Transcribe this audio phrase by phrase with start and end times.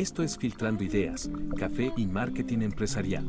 [0.00, 3.22] Esto es Filtrando Ideas, Café y Marketing Empresarial.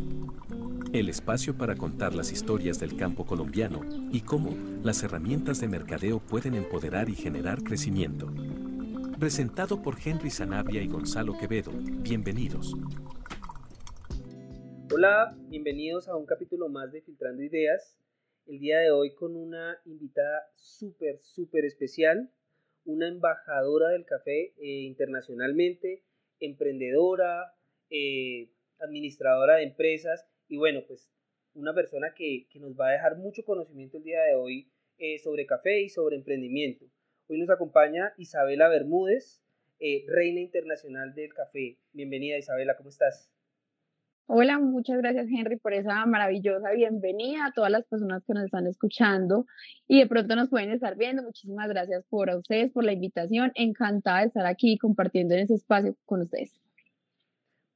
[0.93, 6.21] El espacio para contar las historias del campo colombiano y cómo las herramientas de mercadeo
[6.21, 8.31] pueden empoderar y generar crecimiento.
[9.19, 11.73] Presentado por Henry Sanabria y Gonzalo Quevedo.
[11.73, 12.73] Bienvenidos.
[14.93, 17.99] Hola, bienvenidos a un capítulo más de Filtrando Ideas.
[18.47, 22.31] El día de hoy con una invitada súper, súper especial,
[22.85, 26.05] una embajadora del café eh, internacionalmente,
[26.41, 27.53] emprendedora,
[27.89, 31.09] eh, administradora de empresas y bueno, pues
[31.53, 35.45] una persona que, nos va a dejar mucho conocimiento el día de hoy eh, sobre
[35.45, 36.85] café y sobre emprendimiento.
[37.27, 39.41] Hoy nos acompaña Isabela Bermúdez,
[40.07, 41.79] reina internacional del café.
[41.93, 43.30] Bienvenida Isabela, ¿cómo estás?
[44.27, 48.65] Hola, muchas gracias Henry por esa maravillosa bienvenida a todas las personas que nos están
[48.65, 49.45] escuchando
[49.87, 51.23] y de pronto nos pueden estar viendo.
[51.23, 53.51] Muchísimas gracias por a ustedes, por la invitación.
[53.55, 56.61] Encantada de estar aquí compartiendo en ese espacio con ustedes.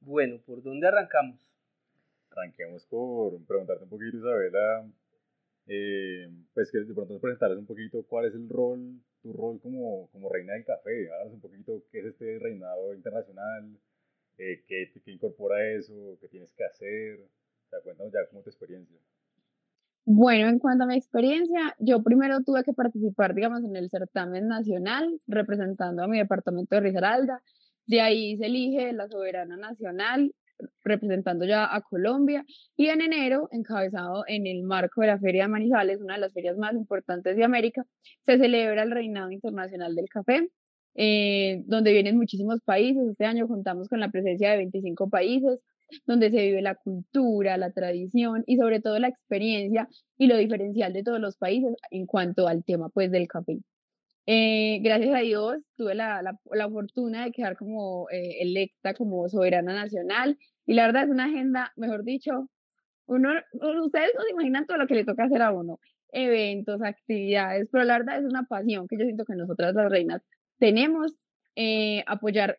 [0.00, 1.38] Bueno, ¿por dónde arrancamos?
[2.30, 4.88] Arranquemos por preguntarte un poquito, Isabela,
[5.66, 9.60] eh, pues que de pronto nos presentaras un poquito cuál es el rol, tu rol
[9.60, 11.10] como, como reina del café.
[11.10, 13.76] Háblanos un poquito qué es este reinado internacional
[14.38, 16.18] eh, ¿qué, incorpora eso?
[16.20, 17.20] ¿Qué tienes que hacer?
[17.20, 18.96] O sea, ya cómo tu experiencia.
[20.04, 24.46] Bueno, en cuanto a mi experiencia, yo primero tuve que participar, digamos, en el certamen
[24.46, 27.42] nacional, representando a mi departamento de Risaralda.
[27.86, 30.32] De ahí se elige la soberana nacional,
[30.84, 32.44] representando ya a Colombia.
[32.76, 36.32] Y en enero, encabezado en el marco de la Feria de Manizales, una de las
[36.32, 37.84] ferias más importantes de América,
[38.26, 40.48] se celebra el Reinado Internacional del Café,
[40.96, 43.06] eh, donde vienen muchísimos países.
[43.08, 45.60] Este año contamos con la presencia de 25 países,
[46.06, 49.88] donde se vive la cultura, la tradición y sobre todo la experiencia
[50.18, 53.58] y lo diferencial de todos los países en cuanto al tema pues del café.
[54.28, 59.72] Eh, gracias a Dios tuve la, la, fortuna de quedar como eh, electa como soberana
[59.72, 62.48] nacional y la verdad es una agenda, mejor dicho,
[63.06, 65.78] uno, ustedes no se imaginan todo lo que le toca hacer a uno,
[66.10, 70.22] eventos, actividades, pero la verdad es una pasión que yo siento que nosotras las reinas
[70.58, 71.14] tenemos
[71.54, 72.58] eh, apoyar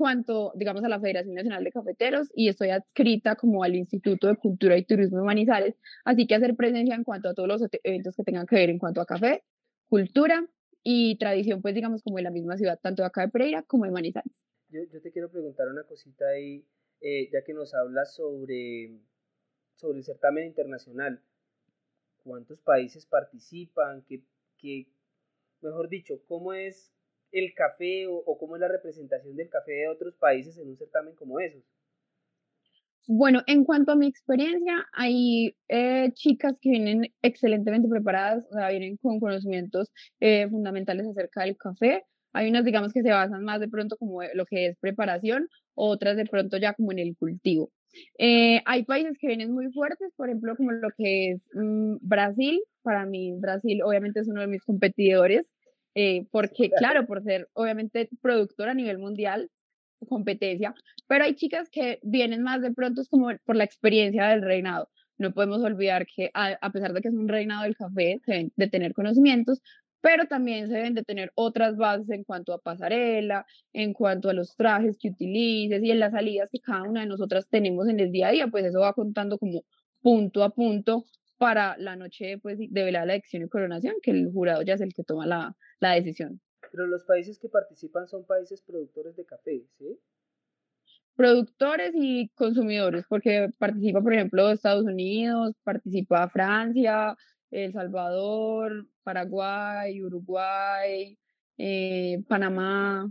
[0.00, 4.36] cuanto, digamos, a la Federación Nacional de Cafeteros y estoy adscrita como al Instituto de
[4.36, 5.74] Cultura y Turismo de Manizales,
[6.06, 8.78] así que hacer presencia en cuanto a todos los eventos que tengan que ver en
[8.78, 9.44] cuanto a café,
[9.90, 10.48] cultura
[10.82, 13.84] y tradición, pues digamos, como en la misma ciudad, tanto de acá de Pereira como
[13.84, 14.32] de Manizales.
[14.70, 16.64] Yo, yo te quiero preguntar una cosita ahí,
[17.02, 19.02] eh, ya que nos hablas sobre,
[19.74, 21.22] sobre el certamen internacional.
[22.22, 24.02] ¿Cuántos países participan?
[24.08, 24.22] ¿Qué,
[24.56, 24.86] qué,
[25.60, 26.90] mejor dicho, cómo es
[27.32, 31.14] el café o, cómo es la representación del café de otros países en un certamen
[31.14, 31.62] como esos?
[33.06, 38.68] Bueno, en cuanto a mi experiencia, hay eh, chicas que vienen excelentemente preparadas, o sea,
[38.68, 39.90] vienen con conocimientos
[40.20, 42.04] eh, fundamentales acerca del café.
[42.32, 46.16] Hay unas, digamos, que se basan más de pronto como lo que es preparación, otras
[46.16, 47.72] de pronto ya como en el cultivo.
[48.18, 52.60] Eh, hay países que vienen muy fuertes, por ejemplo, como lo que es mm, Brasil.
[52.82, 55.46] Para mí, Brasil obviamente es uno de mis competidores.
[55.94, 59.50] Eh, porque claro, por ser obviamente productor a nivel mundial,
[60.08, 60.74] competencia,
[61.06, 64.88] pero hay chicas que vienen más de pronto es como por la experiencia del reinado.
[65.18, 68.52] No podemos olvidar que a, pesar de que es un reinado del café, se deben
[68.56, 69.60] de tener conocimientos,
[70.00, 74.32] pero también se deben de tener otras bases en cuanto a pasarela, en cuanto a
[74.32, 78.00] los trajes que utilices y en las salidas que cada una de nosotras tenemos en
[78.00, 79.64] el día a día, pues eso va contando como
[80.00, 81.04] punto a punto
[81.40, 84.82] para la noche pues, de velada la elección y coronación, que el jurado ya es
[84.82, 86.38] el que toma la, la decisión.
[86.70, 89.98] Pero los países que participan son países productores de café, ¿sí?
[91.16, 97.16] Productores y consumidores, porque participa, por ejemplo, Estados Unidos, participa Francia,
[97.50, 101.18] El Salvador, Paraguay, Uruguay,
[101.56, 103.10] eh, Panamá.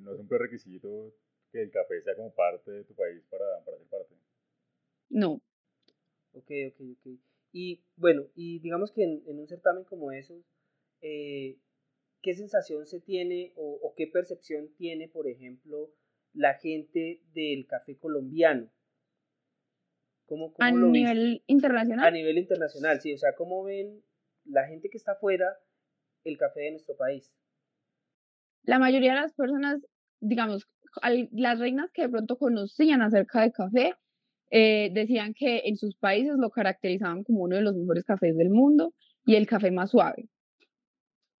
[0.00, 1.14] ¿No es un prerequisito
[1.52, 4.14] que el café sea como parte de tu país para, para ser parte?
[5.08, 5.40] No.
[6.32, 7.33] Ok, ok, ok.
[7.56, 10.44] Y bueno, y digamos que en, en un certamen como esos,
[11.00, 11.56] eh,
[12.20, 15.92] ¿qué sensación se tiene o, qué percepción tiene, por ejemplo,
[16.32, 18.68] la gente del café colombiano?
[20.26, 22.04] ¿Cómo, a nivel internacional.
[22.04, 23.14] A nivel internacional, sí.
[23.14, 24.02] O sea, ¿cómo ven
[24.44, 25.56] la gente que está afuera
[26.24, 27.32] el café de nuestro país?
[28.64, 29.80] La mayoría de las personas,
[30.18, 30.66] digamos,
[31.30, 33.94] las reinas que de pronto conocían acerca del café,
[34.56, 38.50] eh, decían que en sus países lo caracterizaban como uno de los mejores cafés del
[38.50, 38.94] mundo
[39.26, 40.28] y el café más suave.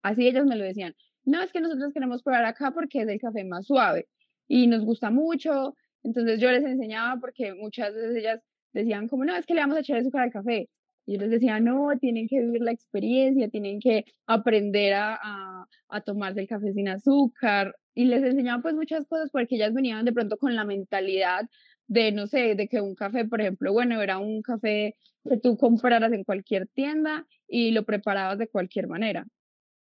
[0.02, 0.96] Así ellos me lo decían.
[1.24, 4.08] No, es que nosotros queremos probar acá porque es el café más suave
[4.48, 5.76] y nos gusta mucho.
[6.02, 8.40] Entonces yo les enseñaba porque muchas veces ellas
[8.72, 10.68] decían como, no, es que le vamos a echar azúcar al café.
[11.06, 15.66] Y yo les decía, no, tienen que vivir la experiencia, tienen que aprender a, a,
[15.88, 17.76] a tomarse el café sin azúcar.
[17.94, 21.48] Y les enseñaba pues muchas cosas porque ellas venían de pronto con la mentalidad
[21.86, 24.96] de, no sé, de que un café, por ejemplo, bueno, era un café
[25.28, 29.26] que tú compraras en cualquier tienda y lo preparabas de cualquier manera.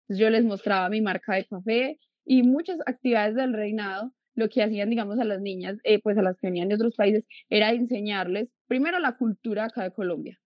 [0.08, 4.90] Yo les mostraba mi marca de café y muchas actividades del reinado, lo que hacían,
[4.90, 8.50] digamos, a las niñas, eh, pues a las que venían de otros países, era enseñarles
[8.68, 10.40] primero la cultura acá de Colombia,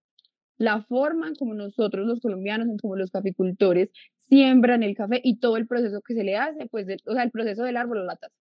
[0.58, 3.90] la forma como nosotros los colombianos, como los caficultores,
[4.28, 7.31] siembran el café y todo el proceso que se le hace, pues, o sea, el
[7.31, 8.34] proceso del árbol o la taza.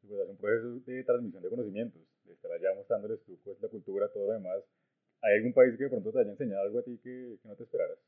[0.00, 2.15] Pues es un proceso de transmisión de conocimientos, de
[2.46, 4.58] estar allá mostrándoles tu, pues, la cultura, todo lo demás.
[5.22, 7.54] ¿Hay algún país que de pronto te haya enseñado algo a ti que, que no
[7.56, 7.98] te esperaras?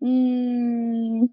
[0.00, 1.26] Mm,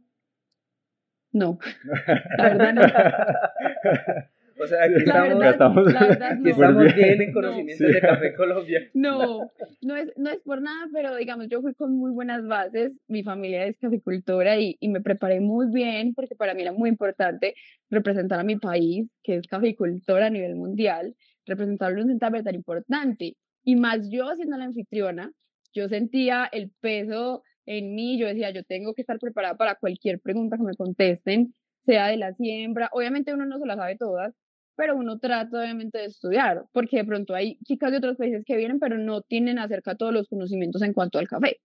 [1.33, 1.59] no,
[2.37, 2.81] la verdad no.
[4.59, 6.49] O sea, aquí La estamos, verdad, estamos- la verdad no.
[6.51, 7.33] estamos bien en No.
[7.33, 8.81] conocimientos de Café Colombia.
[8.93, 9.51] No,
[9.81, 13.23] no es, no es por nada, pero digamos, yo fui con muy buenas bases, mi
[13.23, 17.55] familia es caficultora y, y me preparé muy bien porque para mí era muy importante
[17.89, 21.15] representar a mi país, que es caficultora a nivel mundial,
[21.45, 23.35] representarlo en un certamen tan importante.
[23.63, 25.31] Y más yo siendo la anfitriona,
[25.73, 30.19] yo sentía el peso en mí, yo decía, yo tengo que estar preparada para cualquier
[30.19, 31.53] pregunta que me contesten,
[31.85, 34.33] sea de la siembra, obviamente uno no se la sabe todas,
[34.75, 38.57] pero uno trata obviamente de estudiar, porque de pronto hay chicas de otros países que
[38.57, 41.59] vienen, pero no tienen acerca todos los conocimientos en cuanto al café.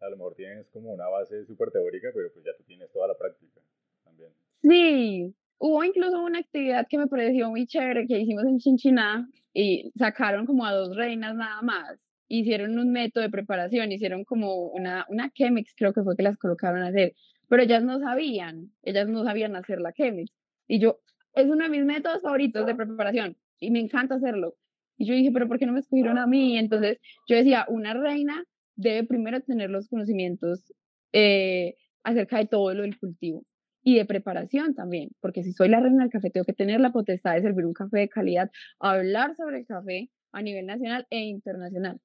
[0.00, 3.08] A lo mejor tienes como una base súper teórica, pero pues ya tú tienes toda
[3.08, 3.60] la práctica
[4.04, 4.32] también.
[4.60, 9.92] Sí, hubo incluso una actividad que me pareció muy chévere que hicimos en Chinchiná y
[9.96, 12.00] sacaron como a dos reinas nada más.
[12.26, 16.36] Hicieron un método de preparación, hicieron como una, una Chemex, creo que fue que las
[16.36, 17.14] colocaron a hacer,
[17.48, 20.32] pero ellas no sabían, ellas no sabían hacer la Chemex.
[20.66, 20.98] Y yo,
[21.34, 24.56] es uno de mis métodos favoritos de preparación y me encanta hacerlo.
[24.98, 26.58] Y yo dije, pero ¿por qué no me escogieron a mí?
[26.58, 26.98] Entonces
[27.28, 28.44] yo decía, una reina
[28.74, 30.72] debe primero tener los conocimientos
[31.12, 33.44] eh, acerca de todo lo del cultivo
[33.82, 36.92] y de preparación también, porque si soy la reina del café, tengo que tener la
[36.92, 41.20] potestad de servir un café de calidad, hablar sobre el café a nivel nacional e
[41.20, 42.00] internacional.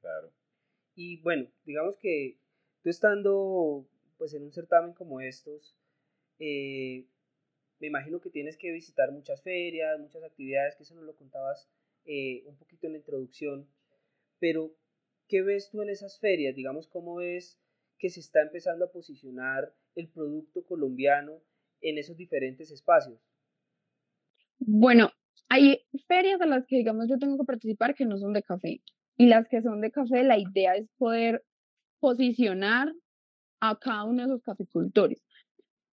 [0.00, 0.32] Claro.
[0.94, 2.38] Y bueno, digamos que
[2.82, 3.86] tú estando
[4.18, 5.76] pues en un certamen como estos,
[6.38, 7.06] eh,
[7.80, 11.68] me imagino que tienes que visitar muchas ferias, muchas actividades, que eso nos lo contabas
[12.04, 13.68] eh, un poquito en la introducción,
[14.38, 14.74] pero
[15.28, 16.54] ¿qué ves tú en esas ferias?
[16.54, 17.58] Digamos, ¿cómo ves
[18.02, 21.40] que se está empezando a posicionar el producto colombiano
[21.80, 23.16] en esos diferentes espacios?
[24.58, 25.10] Bueno,
[25.48, 28.82] hay ferias a las que, digamos, yo tengo que participar que no son de café.
[29.16, 31.44] Y las que son de café, la idea es poder
[32.00, 32.92] posicionar
[33.60, 35.22] a cada uno de esos caficultores.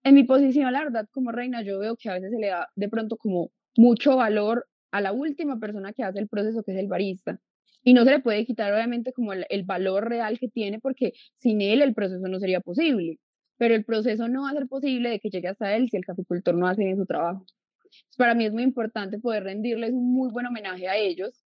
[0.03, 2.69] En mi posición, la verdad, como reina, yo veo que a veces se le da
[2.75, 6.79] de pronto como mucho valor a la última persona que hace el proceso, que es
[6.79, 7.41] el barista.
[7.85, 11.13] Y no se le puede quitar, obviamente, como el, el valor real que tiene, porque
[11.39, 13.19] sin él el proceso no sería posible.
[13.59, 16.05] Pero el proceso no va a ser posible de que llegue hasta él si el
[16.05, 17.45] caficultor no hace bien su trabajo.
[18.17, 21.45] Para mí es muy importante poder rendirles un muy buen homenaje a ellos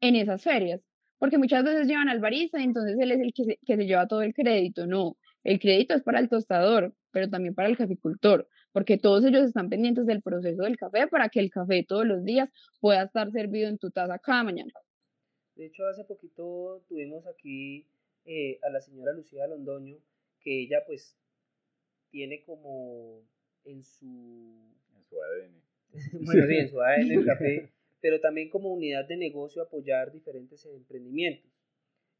[0.00, 0.80] en esas ferias,
[1.18, 3.86] porque muchas veces llevan al barista y entonces él es el que se, que se
[3.86, 4.86] lleva todo el crédito.
[4.86, 9.44] No, el crédito es para el tostador, pero también para el caficultor, porque todos ellos
[9.44, 12.50] están pendientes del proceso del café para que el café todos los días
[12.80, 14.72] pueda estar servido en tu taza cada mañana.
[15.56, 17.86] De hecho, hace poquito tuvimos aquí
[18.26, 19.96] eh, a la señora Lucía Londoño,
[20.40, 21.16] que ella pues
[22.10, 23.22] tiene como
[23.64, 25.62] en su, En su ADN.
[26.24, 30.64] bueno, sí, en su ADN el café, pero también como unidad de negocio apoyar diferentes
[30.66, 31.50] emprendimientos.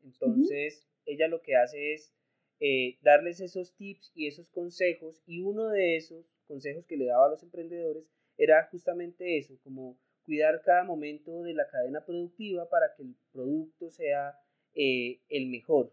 [0.03, 2.15] Entonces, ella lo que hace es
[2.61, 7.27] eh, darles esos tips y esos consejos, y uno de esos consejos que le daba
[7.27, 12.95] a los emprendedores era justamente eso, como cuidar cada momento de la cadena productiva para
[12.95, 14.39] que el producto sea
[14.75, 15.93] eh, el mejor.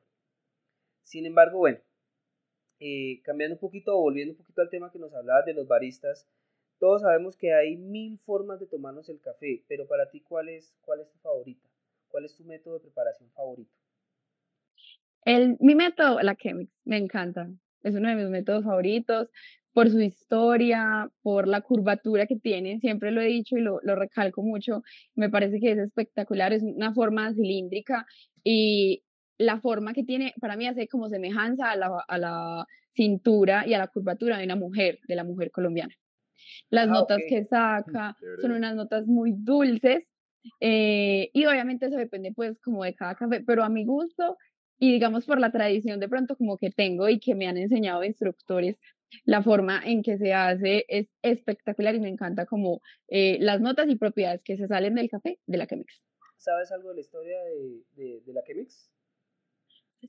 [1.04, 1.80] Sin embargo, bueno,
[2.80, 5.68] eh, cambiando un poquito o volviendo un poquito al tema que nos hablabas de los
[5.68, 6.28] baristas,
[6.80, 10.76] todos sabemos que hay mil formas de tomarnos el café, pero para ti, ¿cuál es,
[10.82, 11.70] cuál es tu favorita?
[12.10, 13.72] ¿Cuál es tu método de preparación favorito?
[15.24, 17.50] El, mi método, la Chemex, me encanta.
[17.84, 19.30] Es uno de mis métodos favoritos
[19.74, 22.80] por su historia, por la curvatura que tiene.
[22.80, 24.84] Siempre lo he dicho y lo, lo recalco mucho.
[25.16, 26.54] Me parece que es espectacular.
[26.54, 28.06] Es una forma cilíndrica
[28.44, 29.04] y
[29.38, 33.74] la forma que tiene, para mí, hace como semejanza a la, a la cintura y
[33.74, 35.94] a la curvatura de una mujer, de la mujer colombiana.
[36.70, 37.30] Las Ah, notas ok.
[37.30, 40.04] que saca son unas notas muy dulces
[40.60, 44.38] eh, y obviamente eso depende pues como de cada café, pero a mi gusto
[44.80, 48.04] y digamos por la tradición de pronto como que tengo y que me han enseñado
[48.04, 48.78] instructores,
[49.26, 53.88] la forma en que se hace es espectacular y me encanta como eh, las notas
[53.90, 56.02] y propiedades que se salen del café de la Chemex.
[56.38, 57.38] ¿Sabes algo de la historia
[57.96, 58.90] de, de, la Chemex?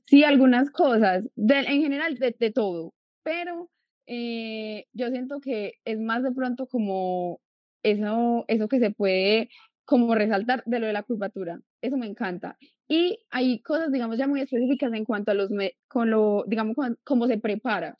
[0.05, 2.93] Sí, algunas cosas, en general de, de todo,
[3.23, 3.69] pero
[4.07, 7.41] eh, yo siento que es más de pronto como
[7.83, 9.49] eso, eso que se puede
[9.85, 11.59] como resaltar de lo de la curvatura.
[11.81, 12.57] Eso me encanta.
[12.87, 15.49] Y hay cosas, digamos, ya muy específicas en cuanto a los,
[15.87, 17.97] con lo, digamos, cómo se prepara.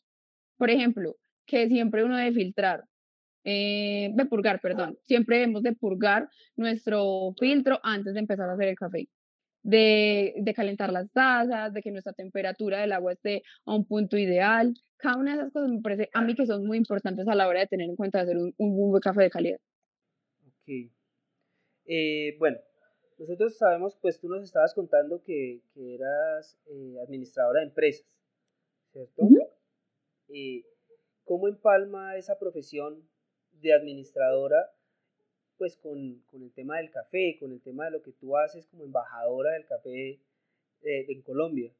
[0.58, 2.84] Por ejemplo, que siempre uno debe filtrar,
[3.44, 4.98] eh, de purgar, perdón.
[5.06, 9.08] Siempre debemos de purgar nuestro filtro antes de empezar a hacer el café.
[9.62, 14.16] De, de, calentar las tazas, de que nuestra temperatura del agua esté a un punto
[14.16, 14.76] ideal.
[14.98, 17.48] Cada una de esas cosas me parece a mí que son muy importantes a la
[17.48, 19.58] hora de tener en cuenta de hacer un, un buen café de calidad.
[20.46, 20.92] Ok.
[21.88, 22.58] Eh, bueno,
[23.18, 28.06] nosotros sabemos, pues tú nos estabas contando que, que eras eh, administradora de empresas,
[28.92, 29.28] ¿cierto?
[30.30, 30.64] Eh,
[31.24, 33.08] ¿Cómo empalma esa profesión
[33.52, 34.72] de administradora
[35.58, 38.68] pues con, con, el tema del café, con el tema de lo que tú haces
[38.68, 40.20] como embajadora del café
[40.82, 41.72] en Colombia?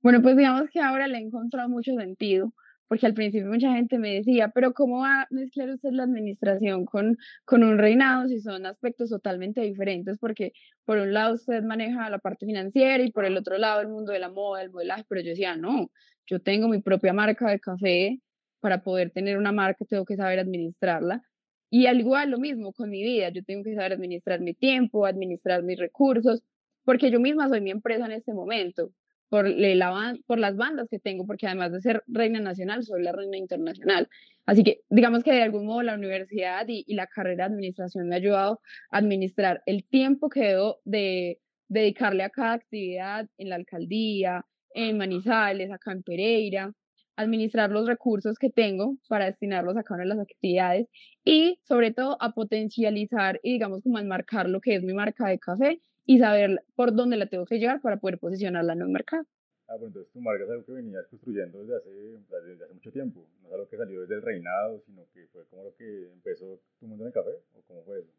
[0.00, 2.52] Bueno, pues digamos que ahora le he encontrado mucho sentido,
[2.88, 6.84] porque al principio mucha gente me decía, pero ¿cómo va a mezclar usted la administración
[6.84, 10.18] con, con un reinado si son aspectos totalmente diferentes?
[10.18, 10.52] Porque
[10.84, 14.12] por un lado usted maneja la parte financiera y por el otro lado el mundo
[14.12, 15.90] de la moda, el modelaje, pero yo decía, no,
[16.26, 18.20] yo tengo mi propia marca de café,
[18.62, 21.22] para poder tener una marca tengo que saber administrarla.
[21.68, 25.04] Y al igual lo mismo con mi vida, yo tengo que saber administrar mi tiempo,
[25.04, 26.42] administrar mis recursos,
[26.84, 28.92] porque yo misma soy mi empresa en este momento
[29.32, 33.12] por, la, por las bandas que tengo, porque además de ser reina nacional, soy la
[33.12, 34.10] reina internacional.
[34.44, 38.14] Así que digamos que de algún modo la universidad y, la carrera de administración me
[38.14, 38.60] ha ayudado
[38.90, 44.98] a administrar el tiempo que debo de dedicarle a cada actividad en la alcaldía, en
[44.98, 46.74] Manizales, acá en Pereira,
[47.16, 50.88] administrar los recursos que tengo para destinarlos a cada una de las actividades
[51.24, 55.38] y sobre todo a potencializar y digamos como enmarcar lo que es mi marca de
[55.38, 59.24] café y saber por dónde la tengo que llegar para poder posicionarla en el mercado.
[59.68, 62.92] Ah, bueno, entonces tu marca es algo que venías construyendo desde hace, desde hace mucho
[62.92, 63.26] tiempo.
[63.42, 66.60] No es algo que salió desde el reinado, sino que fue como lo que empezó
[66.78, 68.10] tu mundo en el café, ¿o cómo fue eso?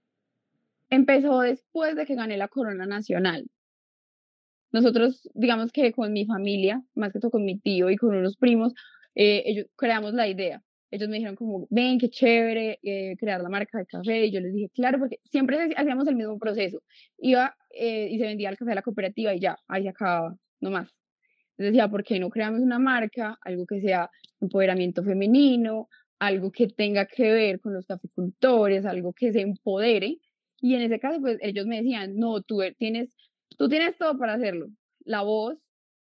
[0.89, 3.47] Empezó después de que gané la corona nacional.
[4.71, 8.37] Nosotros, digamos que con mi familia, más que todo con mi tío y con unos
[8.37, 8.73] primos,
[9.13, 13.49] eh, ellos creamos la idea ellos me dijeron como, ven, qué chévere eh, crear la
[13.49, 14.27] marca de café.
[14.27, 16.83] Y yo les dije, claro, porque siempre hacíamos el mismo proceso.
[17.17, 20.35] Iba eh, y se vendía el café a la cooperativa y ya, ahí se acababa,
[20.61, 20.93] no más.
[21.53, 24.07] Entonces decía, ¿por qué no creamos una marca, algo que sea
[24.39, 30.19] empoderamiento femenino, algo que tenga que ver con los caficultores, algo que se empodere?
[30.61, 33.09] Y en ese caso, pues ellos me decían, no, tú e, tienes,
[33.57, 34.67] tú tienes todo para hacerlo.
[35.05, 35.57] La voz,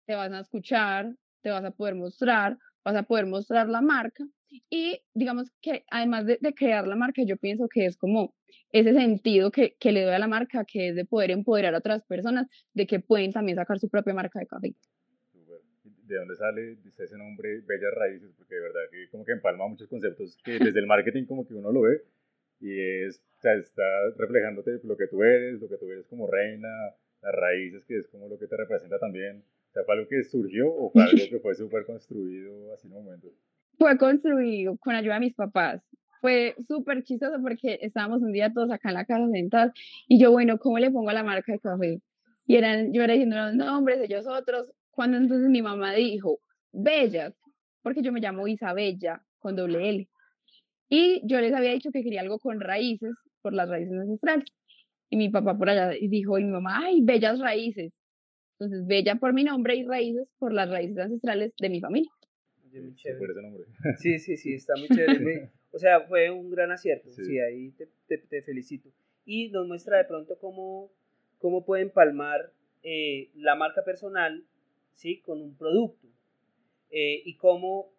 [0.05, 4.23] te vas a escuchar, te vas a poder mostrar, vas a poder mostrar la marca
[4.49, 8.33] y digamos que además de, crear la marca, yo pienso que es como
[8.71, 11.79] ese sentido que, que, le doy a la marca, que es de poder empoderar a
[11.79, 14.75] otras personas, de que pueden también sacar su propia marca de café.
[16.07, 18.31] ¿De dónde sale ese nombre Bellas Raíces?
[18.37, 21.53] Porque de verdad que como que empalma muchos conceptos que desde el marketing como que
[21.53, 22.01] uno lo ve
[22.59, 23.83] y es, o sea, está
[24.17, 26.69] reflejándote lo que tú eres, lo que tú eres como reina,
[27.21, 29.43] las raíces que es como lo que te representa también.
[29.69, 32.93] O sea, ¿fue algo que surgió o fue algo que fue súper construido así en
[32.93, 33.27] un momento?
[33.77, 35.81] Fue construido con ayuda de mis papás.
[36.21, 39.73] Fue súper chistoso porque estábamos un día todos acá en la casa sentados
[40.07, 42.01] y yo, bueno, ¿cómo le pongo la marca de café?
[42.45, 46.39] Y eran, yo era diciendo los nombres, ellos otros, cuando entonces mi mamá dijo,
[46.71, 47.33] Bellas,
[47.83, 50.09] porque yo me llamo Isabella, con doble L.
[50.89, 54.45] Y yo les había dicho que quería algo con raíces, por las raíces ancestrales.
[55.09, 57.93] Y mi papá por allá dijo, y mi mamá, ay, bellas raíces.
[58.59, 62.11] Entonces, bella por mi nombre y raíces por las raíces ancestrales de mi familia.
[63.99, 65.49] Sí, sí, sí, está muy chévere.
[65.71, 67.09] o sea, fue un gran acierto.
[67.09, 68.89] Sí, ahí te, te, felicito.
[69.25, 70.91] Y nos muestra de pronto cómo,
[71.39, 72.51] cómo pueden palmar
[72.83, 74.45] eh, la marca personal
[74.95, 75.19] ¿sí?
[75.21, 76.07] con un producto.
[76.89, 77.91] Eh, y cómo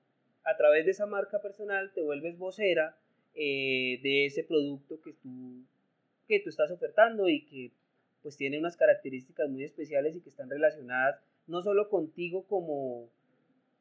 [0.45, 2.99] a través de esa marca personal te vuelves vocera
[3.35, 5.65] eh, de ese producto que tú,
[6.27, 7.73] que tú estás ofertando y que
[8.23, 13.11] pues tiene unas características muy especiales y que están relacionadas no solo contigo como,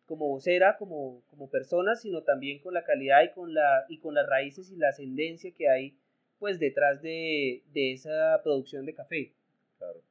[0.08, 4.16] como vocera, como, como persona, sino también con la calidad y con, la, y con
[4.16, 5.98] las raíces y la ascendencia que hay
[6.40, 9.34] pues detrás de, de esa producción de café.
[9.78, 10.02] Claro.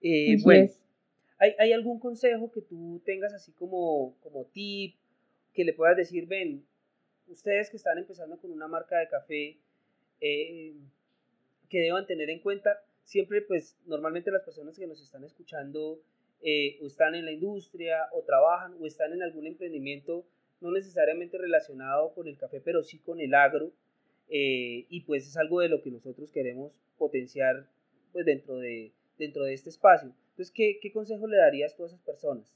[0.00, 0.70] Eh, bueno,
[1.38, 4.94] ¿hay, ¿hay, algún consejo que tú tengas así como, como tip,
[5.52, 6.64] que le puedas decir, ven,
[7.26, 9.58] ustedes que están empezando con una marca de café,
[10.20, 10.74] eh,
[11.68, 16.00] que deban tener en cuenta, siempre pues normalmente las personas que nos están escuchando
[16.42, 20.24] eh, o están en la industria o trabajan o están en algún emprendimiento
[20.60, 23.72] no necesariamente relacionado con el café, pero sí con el agro.
[24.28, 27.66] eh, y pues es algo de lo que nosotros queremos potenciar
[28.12, 30.12] pues dentro de, dentro de este espacio.
[30.30, 32.52] Entonces, ¿qué, ¿qué consejo le darías tú a esas personas?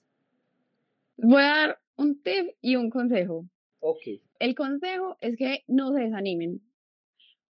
[1.16, 3.46] Voy a dar un tip y un consejo.
[3.80, 4.02] Ok.
[4.38, 6.60] El consejo es que no se desanimen,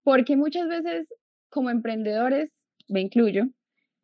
[0.04, 1.08] porque muchas veces
[1.50, 2.52] como emprendedores,
[2.88, 3.46] me incluyo,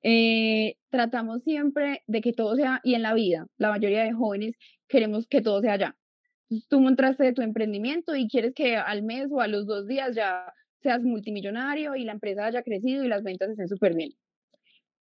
[0.03, 4.55] eh, tratamos siempre de que todo sea, y en la vida, la mayoría de jóvenes
[4.87, 5.97] queremos que todo sea ya.
[6.69, 10.53] Tú montaste tu emprendimiento y quieres que al mes o a los dos días ya
[10.81, 14.11] seas multimillonario y la empresa haya crecido y las ventas estén súper bien.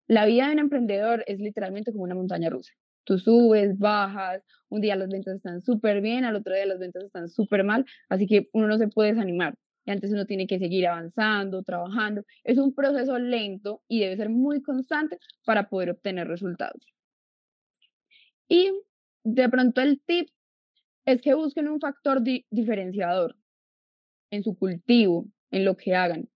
[0.07, 2.73] La vida de un emprendedor es literalmente como una montaña rusa.
[3.03, 7.03] Tú subes, bajas, un día las ventas están súper bien, al otro día las ventas
[7.03, 10.59] están súper mal, así que uno no se puede desanimar y antes uno tiene que
[10.59, 12.23] seguir avanzando, trabajando.
[12.43, 16.81] Es un proceso lento y debe ser muy constante para poder obtener resultados.
[18.47, 18.71] Y
[19.23, 20.29] de pronto el tip
[21.05, 23.35] es que busquen un factor diferenciador
[24.31, 26.29] en su cultivo, en lo que hagan.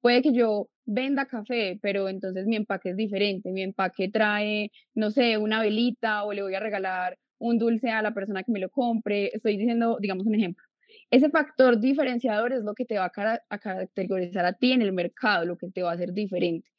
[0.00, 3.52] Puede que yo venda café, pero entonces mi empaque es diferente.
[3.52, 8.02] Mi empaque trae, no sé, una velita o le voy a regalar un dulce a
[8.02, 9.30] la persona que me lo compre.
[9.34, 10.64] Estoy diciendo, digamos, un ejemplo.
[11.12, 13.12] Ese factor diferenciador es lo que te va
[13.50, 16.70] a, caracterizar a ti en el mercado, lo que te va a hacer diferente.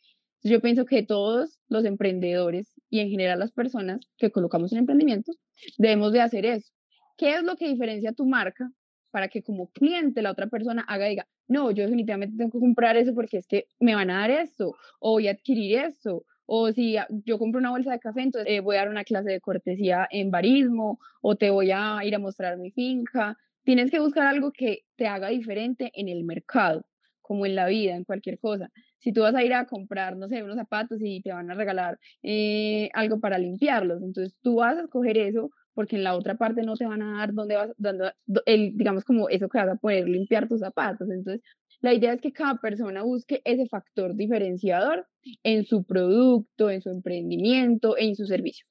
[0.42, 5.34] yo pienso que todos los emprendedores y en general las personas que colocamos en emprendimiento
[5.78, 6.74] debemos de hacer eso.
[7.16, 8.72] ¿Qué es lo que diferencia tu marca
[9.12, 12.60] para que como cliente la otra persona haga y diga, no, yo definitivamente tengo que
[12.60, 16.26] comprar eso porque es que me van a dar esto, o voy a adquirir esto,
[16.48, 19.30] o si yo compro una bolsa de café, entonces eh, voy a dar una clase
[19.30, 23.38] de cortesía en barismo, o te voy a ir a mostrar mi finca.
[23.64, 26.86] Tienes que buscar algo que te haga diferente en el mercado,
[27.22, 28.70] como en la vida, en cualquier cosa.
[29.00, 31.56] Si tú vas a ir a comprar, no sé, unos zapatos y te van a
[31.56, 36.36] regalar eh, algo para limpiarlos, entonces tú vas a escoger eso porque en la otra
[36.36, 38.12] parte no te van a dar donde vas, dando
[38.46, 41.10] el, digamos como eso que vas a poder limpiar tus zapatos.
[41.10, 41.42] Entonces,
[41.82, 45.08] la idea es que cada persona busque ese factor diferenciador
[45.44, 48.68] en su producto, en su emprendimiento, en su servicio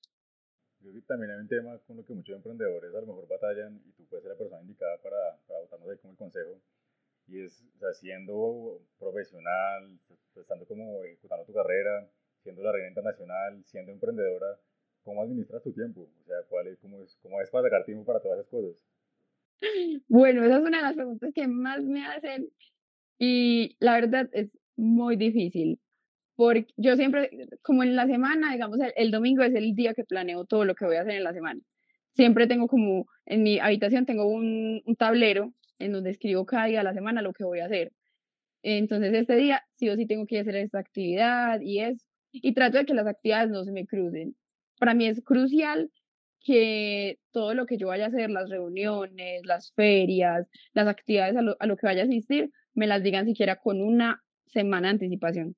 [0.92, 3.81] creo que también hay un tema con lo que muchos emprendedores a lo mejor batallan
[3.87, 6.61] y tú puedes ser la persona indicada para, para votarnos ahí como el consejo.
[7.28, 9.98] Y es, o sea, siendo profesional,
[10.37, 12.11] estando como ejecutando tu carrera,
[12.42, 14.59] siendo la reina internacional, siendo emprendedora,
[15.02, 16.02] ¿cómo administras tu tiempo?
[16.02, 18.76] O sea, ¿cuál es, cómo, es, ¿cómo es para sacar tiempo para todas esas cosas?
[20.09, 22.50] Bueno, esa es una de las preguntas que más me hacen
[23.18, 25.81] y la verdad es muy difícil
[26.37, 27.31] porque yo siempre,
[27.62, 30.87] como en la semana, digamos, el, domingo es el día que planeo todo lo que
[30.87, 31.61] voy a hacer en la semana.
[32.14, 36.85] Siempre tengo como, en mi habitación tengo un, tablero en donde escribo cada día de
[36.85, 37.92] la semana lo que voy a hacer.
[38.62, 42.79] Entonces, este día sí o sí tengo que hacer esta actividad y es, y trato
[42.79, 44.37] de que las actividades no se me crucen.
[44.79, 45.90] Para mí es crucial
[46.40, 51.42] que todo lo que yo vaya a hacer, las reuniones, las ferias, las actividades a
[51.42, 54.92] lo, a lo que vaya a asistir, me las digan siquiera con una semana de
[54.92, 55.57] anticipación.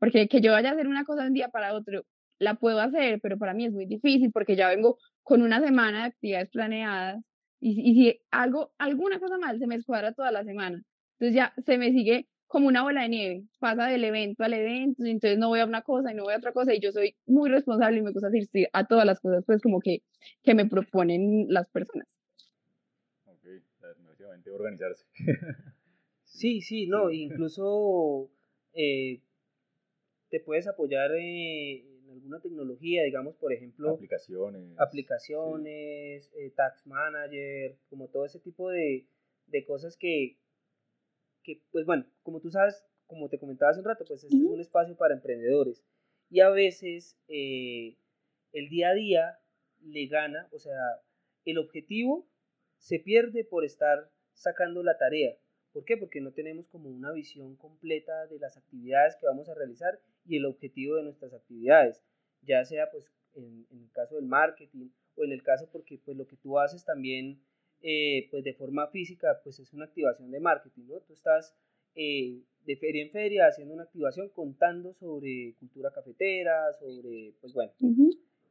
[0.00, 2.04] Porque que yo vaya a hacer una cosa de un día para otro,
[2.40, 6.00] la puedo hacer, pero para mí es muy difícil porque ya vengo con una semana
[6.00, 7.22] de actividades planeadas
[7.60, 10.82] y, y si algo, alguna cosa mal, se me escuadra toda la semana.
[11.18, 15.06] Entonces ya se me sigue como una bola de nieve, pasa del evento al evento,
[15.06, 16.90] y entonces no voy a una cosa y no voy a otra cosa, y yo
[16.90, 20.02] soy muy responsable y me gusta asistir a todas las cosas, pues como que,
[20.42, 22.08] que me proponen las personas.
[23.26, 23.44] Ok,
[23.80, 25.04] definitivamente organizarse.
[26.24, 28.30] sí, sí, no, incluso
[28.72, 29.20] eh,
[30.30, 38.08] te puedes apoyar en alguna tecnología, digamos, por ejemplo, aplicaciones, aplicaciones, eh, Tax Manager, como
[38.08, 39.06] todo ese tipo de,
[39.46, 40.38] de cosas que,
[41.42, 44.42] que, pues bueno, como tú sabes, como te comentaba hace un rato, pues este es
[44.42, 45.82] un espacio para emprendedores.
[46.30, 47.96] Y a veces eh,
[48.52, 49.38] el día a día
[49.82, 51.00] le gana, o sea,
[51.44, 52.28] el objetivo
[52.78, 55.36] se pierde por estar sacando la tarea.
[55.72, 55.96] ¿Por qué?
[55.96, 60.36] Porque no tenemos como una visión completa de las actividades que vamos a realizar y
[60.36, 62.02] el objetivo de nuestras actividades,
[62.42, 66.26] ya sea pues en, el caso del marketing o en el caso porque pues lo
[66.26, 67.40] que tú haces también
[67.82, 71.00] eh, pues de forma física pues es una activación de marketing, ¿no?
[71.00, 71.56] Tú estás
[71.94, 77.72] eh, de feria en feria haciendo una activación contando sobre cultura cafetera, sobre pues bueno,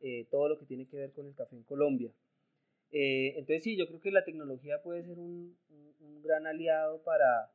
[0.02, 2.12] eh, todo lo que tiene que ver con el café en Colombia.
[2.92, 5.56] entonces sí, yo creo que la tecnología puede ser un
[6.24, 7.52] gran aliado para,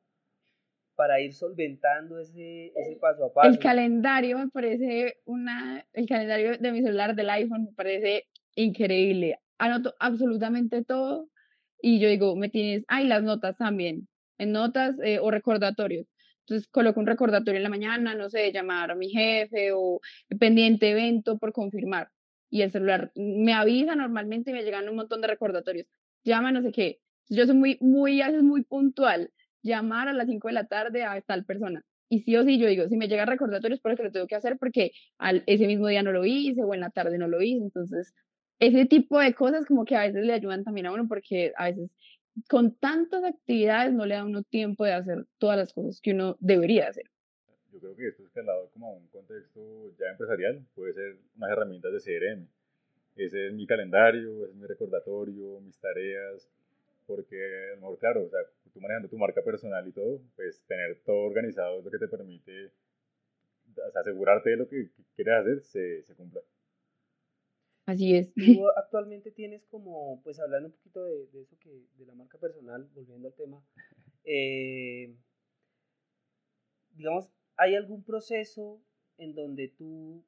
[0.96, 3.48] para ir solventando ese, ese paso a paso.
[3.48, 9.38] El calendario me parece una, el calendario de mi celular del iPhone me parece increíble.
[9.58, 11.28] Anoto absolutamente todo
[11.80, 16.06] y yo digo, me tienes, ay, las notas también, en notas eh, o recordatorios.
[16.40, 20.00] Entonces coloco un recordatorio en la mañana, no sé, llamar a mi jefe o
[20.38, 22.10] pendiente evento por confirmar.
[22.50, 25.86] Y el celular me avisa normalmente y me llegan un montón de recordatorios.
[26.22, 27.00] Llama, no sé qué.
[27.28, 29.30] Yo soy muy, muy, a veces muy puntual
[29.64, 31.82] llamar a las 5 de la tarde a tal persona.
[32.08, 34.36] Y sí o sí, yo digo, si me llega recordatorio es porque lo tengo que
[34.36, 37.42] hacer porque al, ese mismo día no lo hice o en la tarde no lo
[37.42, 37.64] hice.
[37.64, 38.14] Entonces,
[38.60, 41.70] ese tipo de cosas como que a veces le ayudan también a uno porque a
[41.70, 41.90] veces
[42.48, 46.36] con tantas actividades no le da uno tiempo de hacer todas las cosas que uno
[46.40, 47.04] debería hacer.
[47.72, 51.92] Yo creo que esto escalado como a un contexto ya empresarial puede ser unas herramientas
[51.92, 52.46] de CRM.
[53.16, 56.48] Ese es mi calendario, ese es mi recordatorio, mis tareas,
[57.06, 57.36] porque
[57.72, 58.40] a lo mejor, claro, o sea,
[58.74, 62.08] tú manejando tu marca personal y todo, pues tener todo organizado es lo que te
[62.08, 62.72] permite
[63.94, 66.40] asegurarte de lo que quieres hacer se, se cumpla.
[67.86, 68.32] Así es.
[68.34, 72.38] Tú actualmente tienes como, pues hablando un poquito de, de eso que, de la marca
[72.38, 73.62] personal, volviendo al tema,
[74.24, 75.14] eh,
[76.92, 78.80] digamos, ¿hay algún proceso
[79.18, 80.24] en donde tú,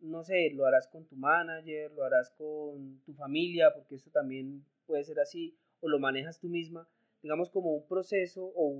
[0.00, 4.64] no sé, lo harás con tu manager, lo harás con tu familia, porque eso también
[4.86, 6.88] puede ser así, o lo manejas tú misma,
[7.22, 8.74] digamos como un proceso o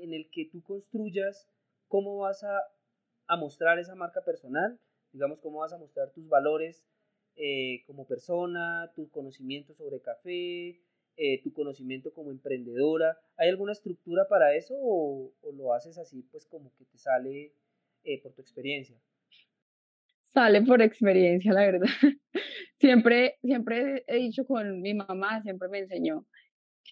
[0.00, 1.48] en el que tú construyas
[1.88, 2.60] cómo vas a,
[3.26, 4.78] a, mostrar esa marca personal,
[5.12, 6.84] digamos cómo vas a mostrar tus valores
[7.36, 10.80] eh, como persona, tu conocimiento sobre café,
[11.16, 13.18] eh, tu conocimiento como emprendedora.
[13.36, 17.52] ¿Hay alguna estructura para eso o, lo haces así pues como que te sale
[18.04, 18.96] eh, por tu experiencia?
[20.26, 21.88] Sale por experiencia, la verdad.
[22.78, 26.26] siempre, siempre he dicho con mi mamá, siempre me enseñó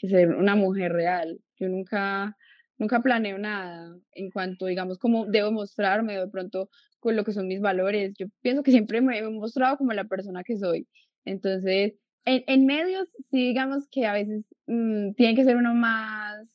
[0.01, 1.41] que ser una mujer real.
[1.59, 2.37] Yo nunca,
[2.79, 7.49] nunca planeo nada en cuanto, digamos, cómo debo mostrarme de pronto con lo que son
[7.49, 8.15] mis valores.
[8.19, 10.87] Yo pienso que siempre me he mostrado como la persona que soy.
[11.25, 16.49] Entonces, en, en medios, sí, digamos que a veces mmm, tiene que ser uno más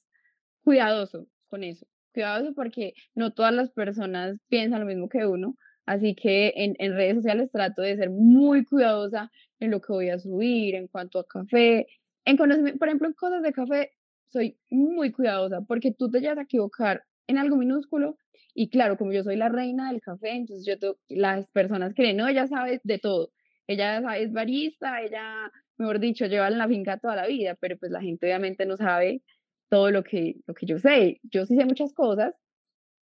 [0.64, 1.86] cuidadoso con eso.
[2.14, 5.56] Cuidadoso porque no todas las personas piensan lo mismo que uno.
[5.86, 10.10] Así que en, en redes sociales trato de ser muy cuidadosa en lo que voy
[10.10, 11.88] a subir, en cuanto a café.
[12.28, 13.94] En conocimiento, por ejemplo, en cosas de café,
[14.28, 18.18] soy muy cuidadosa porque tú te llegas a equivocar en algo minúsculo
[18.54, 22.18] y claro, como yo soy la reina del café, entonces yo tengo, las personas creen,
[22.18, 23.32] no, ella sabe de todo,
[23.66, 27.94] ella es barista, ella, mejor dicho, lleva en la finca toda la vida, pero pues
[27.94, 29.24] la gente obviamente no sabe
[29.70, 31.22] todo lo que, lo que yo sé.
[31.24, 32.36] Yo sí sé muchas cosas,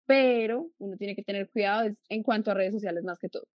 [0.04, 3.46] pero uno tiene que tener cuidado en cuanto a redes sociales más que todo.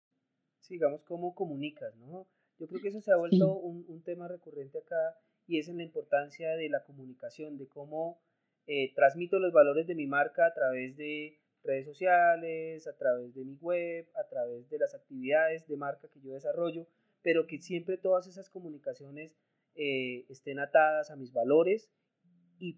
[0.61, 2.25] Sigamos cómo comunicas, ¿no?
[2.57, 3.43] Yo creo que eso se ha vuelto sí.
[3.43, 5.15] un, un, tema recurrente acá
[5.49, 8.21] y es en la importancia de la comunicación, de cómo
[8.67, 13.43] eh, transmito los valores de mi marca a través de redes sociales, a través de
[13.43, 16.85] mi web, a través de las actividades de marca que yo desarrollo,
[17.23, 19.35] pero que siempre todas esas comunicaciones
[19.73, 21.89] eh, estén atadas a mis valores
[22.59, 22.77] y,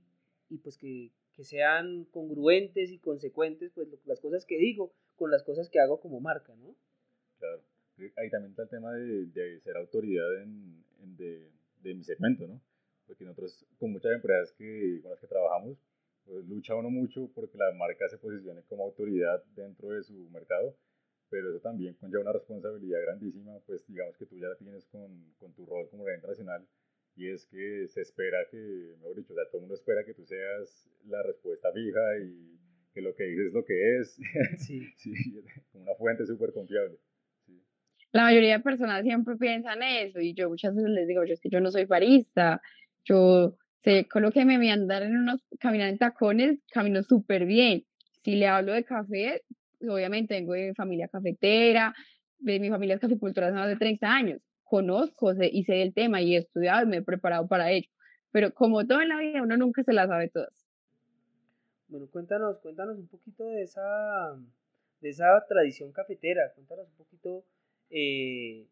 [0.50, 5.44] y pues que, que, sean congruentes y consecuentes pues las cosas que digo con las
[5.44, 6.74] cosas que hago como marca, ¿no?
[7.38, 7.64] Claro,
[8.16, 10.86] ahí también está el tema de, de ser autoridad en,
[11.82, 12.62] de, mi segmento, ¿no?
[13.06, 15.78] Porque nosotros con muchas empresas que, con las que trabajamos,
[16.26, 20.78] pues lucha uno mucho porque la marca se posicione como autoridad dentro de su mercado,
[21.30, 25.34] pero eso también conlleva una responsabilidad grandísima, pues digamos que tú ya la tienes con,
[25.40, 26.68] con tu rol como reina internacional
[27.16, 30.14] y es que se espera que, mejor dicho, o sea, todo el mundo espera que
[30.14, 32.60] tú seas la respuesta fija y
[32.94, 34.18] que lo que dices es lo que es,
[34.66, 34.82] sí.
[34.98, 35.14] sí,
[35.74, 36.98] una fuente súper confiable.
[38.12, 41.40] La mayoría de personas siempre piensan eso y yo muchas veces les digo, yo es
[41.40, 42.62] que yo no soy barista,
[43.06, 47.04] yo sé con lo que me voy a andar en unos, caminar en tacones, camino
[47.04, 47.86] súper bien.
[48.24, 49.44] Si le hablo de café,
[49.82, 51.94] obviamente vengo de familia cafetera,
[52.40, 55.94] de mi familia es caficultora hace más de 30 años, conozco sé, y sé del
[55.94, 57.88] tema y he estudiado y me he preparado para ello,
[58.32, 60.54] pero como todo en la vida, uno nunca se la sabe todas.
[61.88, 63.82] Bueno, cuéntanos, cuéntanos un poquito de esa,
[65.02, 67.44] de esa tradición cafetera, cuéntanos un poquito,
[67.92, 68.68] eh,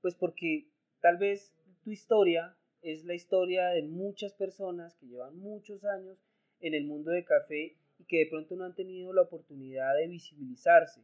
[0.00, 0.68] pues porque
[1.00, 6.18] tal vez tu historia es la historia de muchas personas que llevan muchos años
[6.60, 10.08] en el mundo de café y que de pronto no han tenido la oportunidad de
[10.08, 11.02] visibilizarse,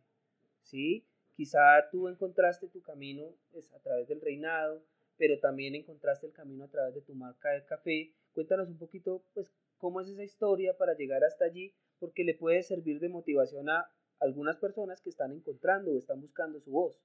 [0.63, 1.07] ¿sí?
[1.35, 4.83] Quizá tú encontraste tu camino pues, a través del reinado,
[5.17, 8.13] pero también encontraste el camino a través de tu marca de café.
[8.33, 12.63] Cuéntanos un poquito, pues, cómo es esa historia para llegar hasta allí, porque le puede
[12.63, 17.01] servir de motivación a algunas personas que están encontrando o están buscando su voz.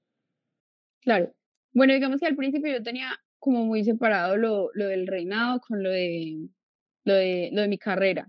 [1.04, 1.32] Claro.
[1.72, 5.82] Bueno, digamos que al principio yo tenía como muy separado lo, lo del reinado con
[5.82, 6.48] lo de,
[7.04, 8.28] lo de, lo de mi carrera.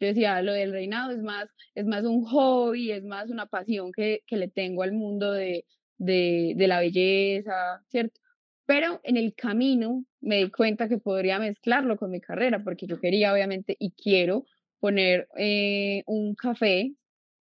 [0.00, 3.92] Yo decía, lo del reinado es más, es más un hobby, es más una pasión
[3.92, 5.66] que, que le tengo al mundo de,
[5.98, 8.20] de, de la belleza, ¿cierto?
[8.66, 13.00] Pero en el camino me di cuenta que podría mezclarlo con mi carrera, porque yo
[13.00, 14.46] quería, obviamente, y quiero
[14.80, 16.94] poner eh, un café.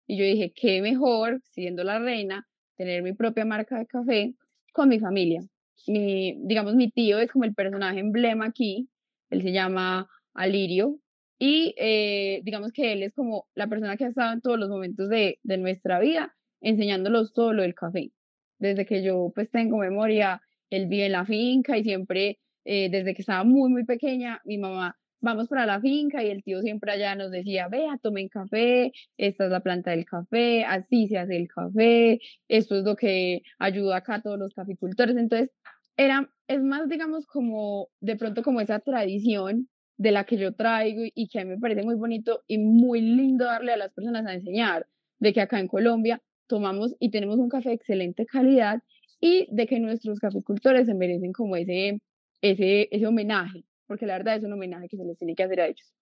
[0.07, 4.35] Y yo dije, qué mejor, siendo la reina, tener mi propia marca de café
[4.77, 5.43] con mi familia.
[5.89, 8.89] Mi, digamos, mi tío es como el personaje emblema aquí.
[9.31, 11.01] Él se llama Alirio,
[11.39, 14.69] y eh, digamos que él es como la persona que ha estado en todos los
[14.69, 18.11] momentos de, de nuestra vida enseñándolos todo lo del café.
[18.59, 23.15] Desde que yo pues tengo memoria, él vive en la finca y siempre, eh, desde
[23.15, 26.93] que estaba muy, muy pequeña, mi mamá, vamos para la finca y el tío siempre
[26.93, 31.37] allá nos decía, vea, tomen café, esta es la planta del café, así se hace
[31.37, 35.17] el café, esto es lo que ayuda acá a todos los caficultores.
[35.17, 35.51] Entonces,
[35.97, 41.03] era, es más, digamos, como de pronto como esa tradición de la que yo traigo
[41.13, 44.27] y que a mí me parece muy bonito y muy lindo darle a las personas
[44.27, 44.87] a enseñar,
[45.19, 48.81] de que acá en Colombia tomamos y tenemos un café de excelente calidad
[49.21, 52.01] y de que nuestros caficultores se merecen como ese,
[52.43, 55.61] ese, ese homenaje, porque la verdad es un homenaje que se les tiene que hacer
[55.61, 55.95] a ellos.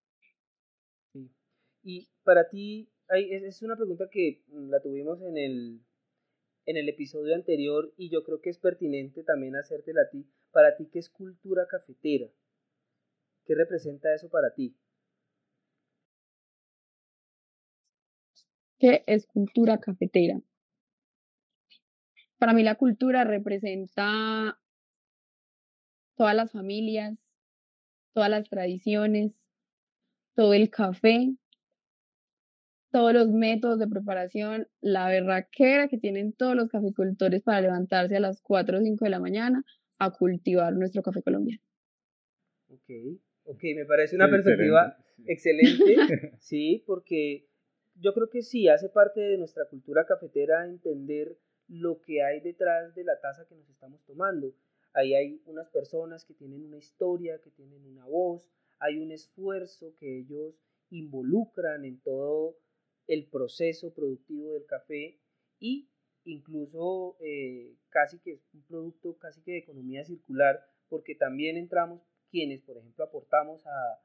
[1.12, 1.30] Sí.
[1.82, 5.80] Y para ti, es una pregunta que mm, la tuvimos en el,
[6.66, 10.26] en el episodio anterior y yo creo que es pertinente también hacértela a ti.
[10.50, 12.28] Para ti, ¿qué es cultura cafetera?
[13.44, 14.76] ¿Qué representa eso para ti?
[18.78, 20.40] ¿Qué es cultura cafetera?
[22.38, 24.58] Para mí la cultura representa
[26.16, 27.18] todas las familias,
[28.14, 29.32] todas las tradiciones,
[30.34, 31.34] todo el café,
[32.90, 38.20] todos los métodos de preparación, la berraquera que tienen todos los caficultores para levantarse a
[38.20, 39.64] las 4 o 5 de la mañana
[39.98, 41.60] a cultivar nuestro café colombiano.
[42.68, 44.96] Ok, ok, me parece una perspectiva
[45.26, 45.96] excelente,
[46.38, 47.48] sí, porque
[47.96, 51.36] yo creo que sí, hace parte de nuestra cultura cafetera entender
[51.68, 54.54] lo que hay detrás de la taza que nos estamos tomando.
[54.94, 59.94] Ahí hay unas personas que tienen una historia, que tienen una voz, hay un esfuerzo
[59.98, 60.54] que ellos
[60.90, 62.56] involucran en todo
[63.06, 65.18] el proceso productivo del café
[65.58, 65.90] y
[66.24, 72.00] incluso eh, casi que es un producto casi que de economía circular porque también entramos
[72.30, 74.00] quienes por ejemplo aportamos a,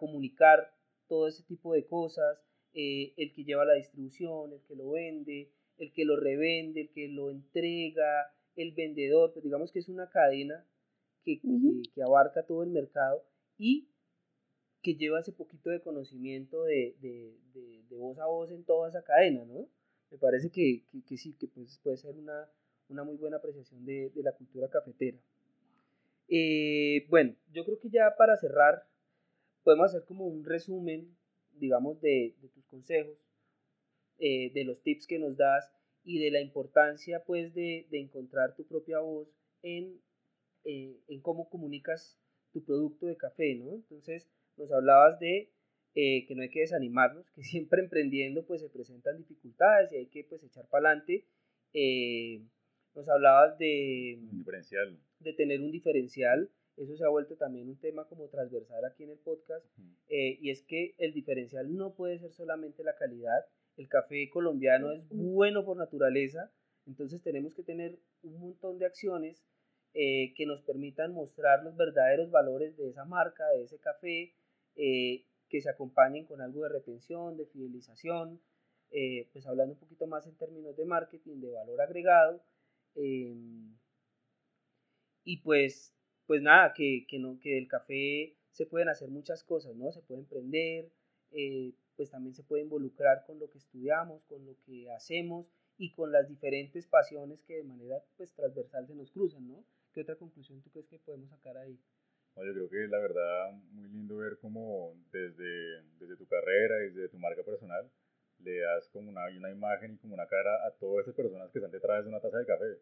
[0.00, 0.74] comunicar
[1.06, 2.42] todo ese tipo de cosas
[2.74, 6.90] eh, el que lleva la distribución el que lo vende el que lo revende el
[6.90, 10.66] que lo entrega el vendedor pues digamos que es una cadena
[11.22, 11.40] que,
[11.94, 13.24] que abarca todo el mercado
[13.58, 13.88] y
[14.82, 17.36] que lleva ese poquito de conocimiento de, de,
[17.88, 19.68] de, voz a voz en toda esa cadena, ¿no?
[20.12, 22.48] Me parece que, que, sí, que pues puede ser una,
[22.88, 25.18] una muy buena apreciación de, la cultura cafetera.
[26.28, 28.86] Eh, bueno, yo creo que ya para cerrar,
[29.64, 31.16] podemos hacer como un resumen,
[31.58, 33.18] digamos, de, tus consejos,
[34.18, 35.68] eh, de los tips que nos das
[36.06, 39.28] y de la importancia, pues, de, encontrar tu propia voz
[39.62, 40.00] en,
[40.64, 42.16] eh, en cómo comunicas
[42.52, 43.74] tu producto de café, ¿no?
[43.74, 45.50] Entonces, nos hablabas de
[45.96, 50.06] eh, que no hay que desanimarnos, que siempre emprendiendo pues se presentan dificultades y hay
[50.06, 51.26] que pues echar para adelante.
[51.72, 52.40] Eh,
[52.94, 54.96] nos hablabas de, diferencial.
[55.18, 59.10] de tener un diferencial, eso se ha vuelto también un tema como transversal aquí en
[59.10, 59.66] el podcast,
[60.08, 63.44] y es que el diferencial no puede ser solamente la calidad,
[63.76, 66.52] el café colombiano es bueno por naturaleza,
[66.86, 69.44] entonces tenemos que tener un montón de acciones
[69.92, 74.34] que nos permitan mostrar los verdaderos valores de esa marca, de ese café,
[74.76, 78.40] eh, que se acompañen con algo de retención, de fidelización,
[78.90, 82.42] eh, pues hablando un poquito más en términos de marketing, de valor agregado.
[82.94, 83.76] Em,
[85.24, 85.94] y pues,
[86.26, 89.92] pues nada, que, que, no, que del café se pueden hacer muchas cosas, ¿no?
[89.92, 90.90] Se puede emprender,
[91.30, 95.46] eh, pues también se puede involucrar con lo que estudiamos, con lo que hacemos
[95.78, 99.64] y con las diferentes pasiones que de manera pues transversal se nos cruzan, ¿no?
[99.92, 101.78] ¿Qué otra conclusión tú crees que podemos sacar ahí?
[102.44, 107.18] yo creo que la verdad, muy lindo ver cómo desde, desde tu carrera, desde tu
[107.18, 107.90] marca personal,
[108.40, 111.58] le das como una, una imagen y como una cara a todas esas personas que
[111.58, 112.78] están detrás de una taza de café.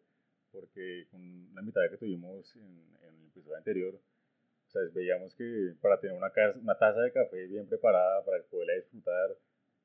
[0.51, 3.99] Porque con la mitad que tuvimos en, el episodio anterior,
[4.79, 9.35] sea, veíamos que para tener una, una taza de café bien preparada, para poderla disfrutar,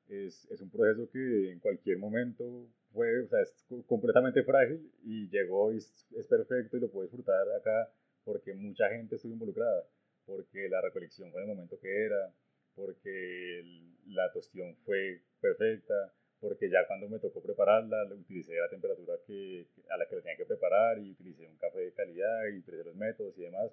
[0.09, 5.29] es, es, un proceso que en cualquier momento fue, o sea, es completamente frágil y
[5.29, 7.89] llegó y es, es perfecto y lo puedes disfrutar acá
[8.23, 9.87] porque mucha gente estuvo involucrada,
[10.25, 12.33] porque la recolección fue en el momento que era,
[12.75, 13.63] porque
[14.07, 19.97] la tostión fue perfecta, porque ya cuando me tocó prepararla, utilicé la temperatura que, a
[19.97, 22.95] la que la tenía que preparar y utilicé un café de calidad y utilicé los
[22.95, 23.71] métodos y demás.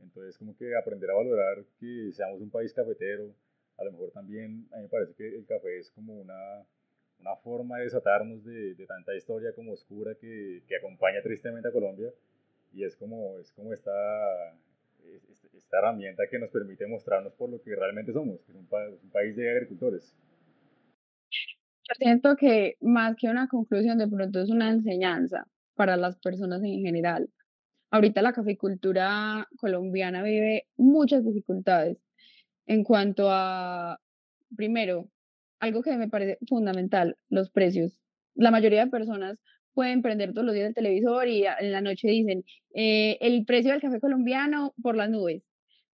[0.00, 3.34] Entonces, como que aprender a valorar que seamos un país cafetero,
[3.78, 6.64] a lo mejor también a mí me parece que el café es como una,
[7.20, 11.72] una forma de desatarnos de, de tanta historia como oscura que, que acompaña tristemente a
[11.72, 12.12] Colombia
[12.72, 13.92] y es como, es como esta,
[15.54, 18.68] esta herramienta que nos permite mostrarnos por lo que realmente somos, que es un,
[19.02, 20.14] un país de agricultores.
[21.88, 26.62] Yo siento que más que una conclusión, de pronto es una enseñanza para las personas
[26.64, 27.30] en general.
[27.90, 31.98] Ahorita la caficultura colombiana vive muchas dificultades
[32.66, 34.00] en cuanto a,
[34.56, 35.08] primero,
[35.60, 37.98] algo que me parece fundamental, los precios.
[38.34, 39.38] La mayoría de personas
[39.72, 42.44] pueden prender todos los días el televisor y en la noche dicen
[42.74, 45.42] eh, el precio del café colombiano por las nubes,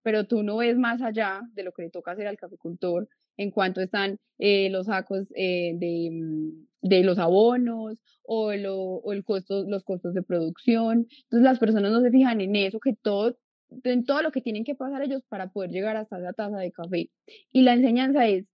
[0.02, 3.08] pero tú no ves más allá de lo que le toca hacer al caficultor
[3.42, 8.62] en cuanto están eh, los sacos eh, de, mm, de, los abonos o, o el
[8.62, 11.06] los costos de producción.
[11.24, 13.36] Entonces las personas no se fijan en eso, que todo,
[13.84, 16.72] en todo lo que tienen que pasar ellos para poder llegar hasta esa taza de
[16.72, 17.10] café.
[17.52, 18.46] Y la enseñanza es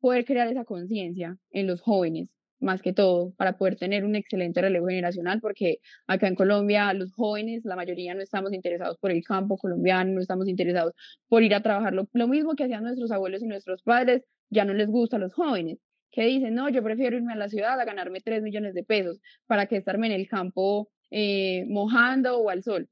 [0.00, 2.28] poder crear esa conciencia en los jóvenes
[2.60, 7.12] más que todo, para poder tener un excelente relevo generacional, porque acá en Colombia los
[7.12, 10.94] jóvenes, la mayoría no estamos interesados por el campo colombiano, no estamos interesados
[11.28, 14.74] por ir a trabajar lo, mismo que hacían nuestros abuelos y nuestros padres, ya no
[14.74, 15.78] les gusta a los jóvenes,
[16.10, 19.20] que dicen, no, yo prefiero irme a la ciudad a ganarme 3 millones de pesos
[19.46, 22.88] para que estarme en el campo eh, mojando o al sol.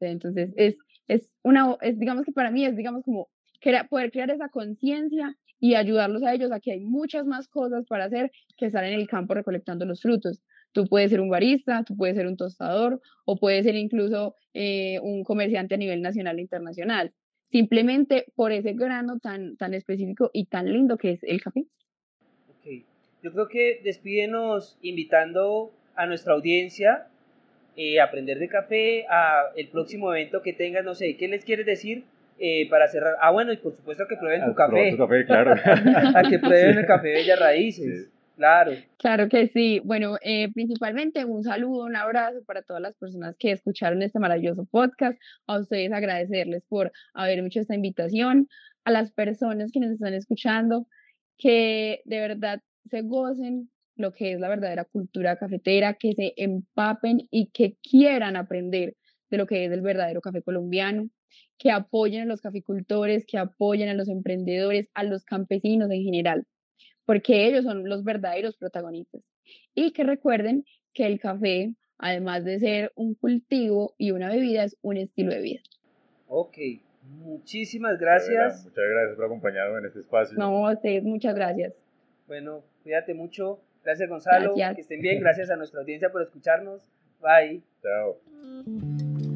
[0.00, 0.76] Entonces, es,
[1.08, 3.28] es una, es, digamos que para mí es, digamos, como
[3.88, 8.04] poder crear esa conciencia y ayudarlos a ellos a que hay muchas más cosas para
[8.06, 10.42] hacer que estar en el campo recolectando los frutos.
[10.72, 14.98] Tú puedes ser un barista, tú puedes ser un tostador o puedes ser incluso eh,
[15.00, 17.12] un comerciante a nivel nacional e internacional,
[17.50, 21.66] simplemente por ese grano tan, tan específico y tan lindo que es el café.
[22.60, 22.84] Okay.
[23.22, 27.08] Yo creo que despídenos invitando a nuestra audiencia
[27.76, 31.44] eh, a aprender de café, a el próximo evento que tengas, no sé, ¿qué les
[31.44, 32.04] quieres decir
[32.42, 33.16] eh, para cerrar.
[33.20, 34.90] Ah, bueno, y por supuesto que prueben tu café.
[34.90, 35.52] Tu café, claro.
[36.16, 38.10] a que prueben el café Bellas Raíces.
[38.34, 38.72] Claro.
[38.96, 39.82] Claro que sí.
[39.84, 44.64] Bueno, eh, principalmente un saludo, un abrazo para todas las personas que escucharon este maravilloso
[44.64, 45.20] podcast.
[45.46, 48.48] A ustedes agradecerles por haber hecho esta invitación.
[48.86, 50.86] A las personas que nos están escuchando,
[51.36, 57.28] que de verdad se gocen lo que es la verdadera cultura cafetera, que se empapen
[57.30, 58.96] y que quieran aprender
[59.28, 61.10] de lo que es el verdadero café colombiano,
[61.58, 66.46] que apoyen a los caficultores, que apoyen a los emprendedores, a los campesinos en general,
[67.04, 69.22] porque ellos son los verdaderos protagonistas.
[69.74, 74.76] Y que recuerden que el café, además de ser un cultivo y una bebida, es
[74.82, 75.60] un estilo de vida.
[76.28, 76.56] Ok,
[77.02, 78.64] muchísimas gracias.
[78.64, 80.38] muchas gracias por acompañarme en este espacio.
[80.38, 81.74] No, a ustedes, muchas gracias.
[82.26, 83.60] Bueno, cuídate mucho.
[83.84, 84.54] Gracias, Gonzalo.
[84.54, 85.20] Que estén bien.
[85.20, 86.82] Gracias a nuestra audiencia por escucharnos.
[87.20, 87.62] Bye.
[87.82, 89.29] Chao.